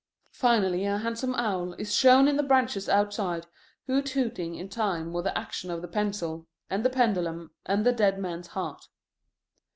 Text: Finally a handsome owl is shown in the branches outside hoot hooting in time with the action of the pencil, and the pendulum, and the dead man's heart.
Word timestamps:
Finally 0.33 0.83
a 0.83 0.97
handsome 0.97 1.35
owl 1.35 1.73
is 1.73 1.93
shown 1.95 2.27
in 2.27 2.35
the 2.35 2.41
branches 2.41 2.89
outside 2.89 3.45
hoot 3.85 4.09
hooting 4.09 4.55
in 4.55 4.67
time 4.67 5.13
with 5.13 5.25
the 5.25 5.37
action 5.37 5.69
of 5.69 5.83
the 5.83 5.87
pencil, 5.87 6.47
and 6.71 6.83
the 6.83 6.89
pendulum, 6.89 7.51
and 7.67 7.85
the 7.85 7.93
dead 7.93 8.17
man's 8.17 8.47
heart. 8.47 8.87